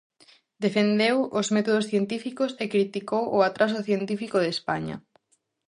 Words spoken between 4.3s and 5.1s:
de España.